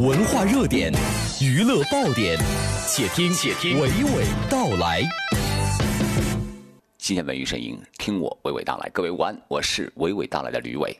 [0.00, 0.90] 文化热点，
[1.42, 2.38] 娱乐爆点，
[2.88, 5.02] 且听且听娓娓道来。
[6.96, 8.88] 新鲜文娱声音，听我娓娓道来。
[8.94, 10.98] 各位午安，我是娓娓道来的吕伟。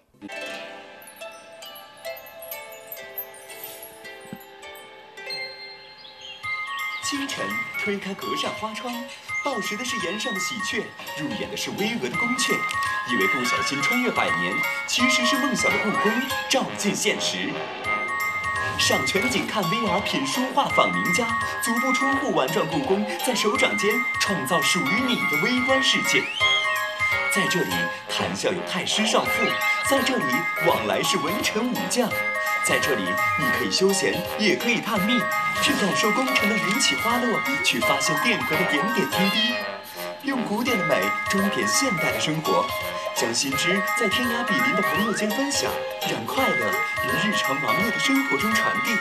[7.02, 7.46] 清晨，
[7.82, 8.94] 推开格扇花窗，
[9.42, 10.84] 报时的是檐上的喜鹊，
[11.18, 12.52] 入眼的是巍峨的宫阙。
[13.10, 14.54] 以为不小心穿越百年，
[14.86, 16.12] 其实是梦想的故宫
[16.50, 17.48] 照进现实。
[18.80, 21.26] 上全景看 VR 品书画访名家，
[21.62, 26.24] 足不出户玩转故宫，在手掌间创造属于你的微观世界。
[27.30, 27.70] 在这里，
[28.08, 29.44] 谈笑有太师少妇；
[29.88, 30.24] 在这里，
[30.66, 32.08] 往来是文臣武将；
[32.64, 33.02] 在这里，
[33.38, 35.20] 你可以休闲，也可以探秘，
[35.62, 39.54] 去感受宫城的云起花落，去发现殿阁的点点滴滴。
[40.22, 40.96] 用古典的美
[41.28, 42.66] 装点现代的生活，
[43.20, 45.70] 将新知在天涯比邻的朋友间分享，
[46.10, 46.70] 让快乐
[47.04, 48.96] 于日常忙碌的生活中传递。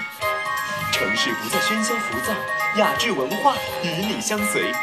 [0.91, 2.33] 城市不再喧嚣浮躁，
[2.75, 4.73] 雅致文化与你相随。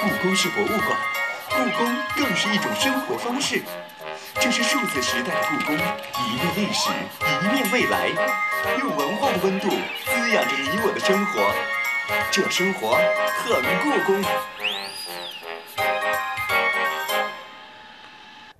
[0.00, 0.96] 故宫是博物馆，
[1.50, 3.64] 故宫更是一种生活方式。
[4.38, 8.10] 这是数字时代的故宫，一面历史，一面未来。
[8.78, 11.52] 用文化的温度滋养着你我的生活，
[12.30, 12.96] 这生活
[13.42, 14.24] 很故宫。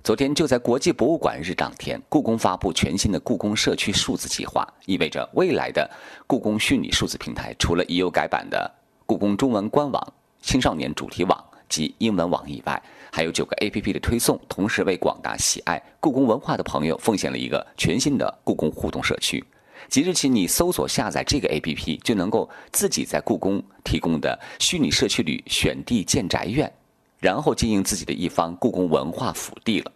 [0.07, 5.85] 昨天就在国际博物馆日当天，故宫发布全新的故宫社区数字计划，意味着未来的
[6.25, 8.73] 故宫虚拟数字平台，除了已有改版的
[9.05, 19.43] 故宫中文官网、青少年主题网及英文网以外，还有九个 APP 的推送，同时为广大喜爱故宫文化的朋友奉献了一个全新的故宫互动社区。
[19.89, 26.71] 即日起，你搜索下载这个 APP，就能够自己在故宫提供的虚拟社区里选地建宅院，
[27.19, 29.91] 然后经营自己的一方故宫文化府地了。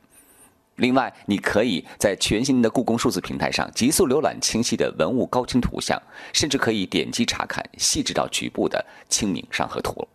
[0.77, 6.01] 另外，你可以在全新的故宫数字平台上急速浏览清晰的文物高清图像，
[6.33, 10.07] 甚至可以点击查看细致到局部的清明上河图。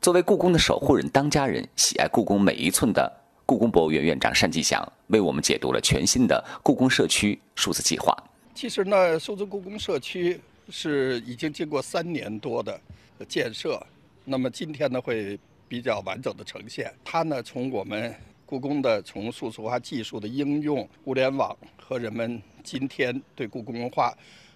[0.00, 3.10] 作为故宫的守护人、当家人，喜爱故宫每一寸的
[3.44, 8.16] 故宫博物院院长单霁翔为我们解读了全新的故宫社区数字计划。
[8.54, 12.80] 其实呢，数字故宫社区是已经经过三年多的
[13.28, 13.84] 建设，
[14.24, 16.92] 那么今天呢会比较完整的呈现。
[17.04, 18.14] 它呢从我们
[18.50, 24.12] 故宫的从数字化技术的应用、互联网和人们今天对故宫文化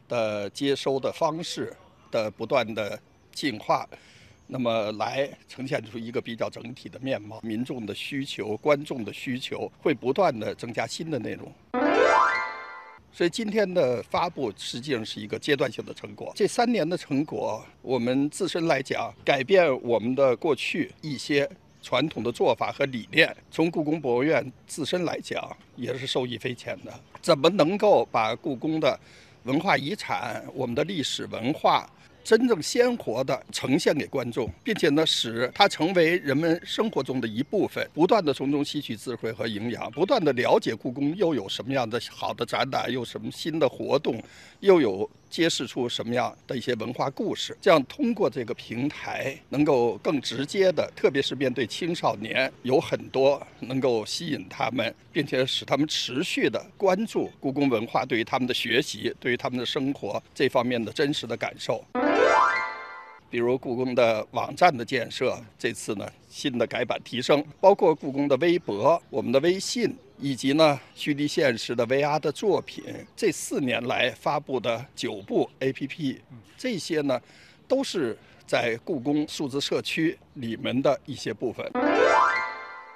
[0.09, 1.73] 的接收的方式
[2.11, 2.99] 的不断的
[3.33, 3.89] 进化，
[4.49, 7.41] 那么来呈现出一个比较整体的面貌。
[7.45, 11.53] 民众的需求、观众的需求会不断的增加新的内容。
[13.13, 16.33] 所以今天的发布实际上是一个阶段性的成果。
[16.35, 21.49] 这三年的成果，我们自身来讲，改变我们的过去一些
[21.85, 23.37] 传统的做法和理念。
[23.51, 26.93] 从故宫博物院自身来讲，也是受益匪浅的。
[27.21, 28.99] 怎么能够把故宫的
[29.45, 31.87] 文化遗产、我们的历史文化？
[32.25, 44.19] 真正鲜活的呈现给观众，并且呢，使它成为人们生活中的一部分，不断的从中吸取智慧和营养，不断的了解故宫又有什么样的好的展览，又什么新的活动，
[44.61, 47.57] 又有揭示出什么样的一些文化故事。
[47.61, 61.85] 这样通过这个平台，能够更直接的，特别是面对青少年，有很多能够吸引他们，并且使他们持续的关注故宫文化对于他们的学习，对于他们的生活这方面的真实的感受。
[63.31, 72.85] 比如故宫的网站的建设，这次呢新的改版提升，包括故宫的微博、我们的微信，以及呢虚拟现实的 VR 的作品，
[73.17, 76.19] 这四年来发布的九部 APP，
[76.57, 77.21] 这些呢
[77.67, 78.17] 都是
[78.47, 81.69] 在故宫数字社区里面的一些部分。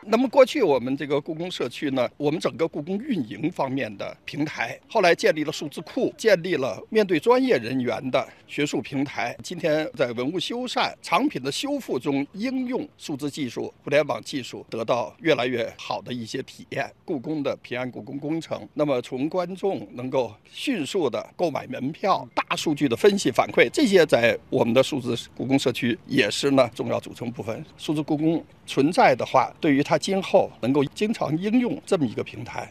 [0.02, 9.36] 那么过去我们这个故宫社区呢，我们整个故宫运营方面的平台，后来建立了数字库，建立了面对专业人员的学术平台。
[9.42, 16.90] 今天在文物修缮、藏品的修复中应用数字技术、互联网技术，得到越来越好的一些体验。
[17.04, 27.64] 故宫的平安故宫工程，那么从观众能够迅速的购买门票、大数据的分析反馈，这些在我们的数字故宫社区也是呢重要组成部分。
[27.76, 32.70] 数字故宫存在的话，对于他今后能够经常应用这么一个平台，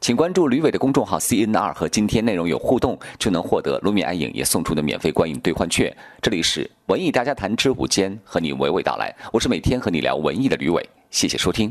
[0.00, 5.94] 请关注吕伟的公众号 CNR 和今天内容有互动，就能获得卢米安影也送出的免费观影兑换券。
[6.22, 11.70] 这里是文艺大家谈之午间，和你娓娓道来，我是每天和你聊文艺的吕伟，谢谢收听。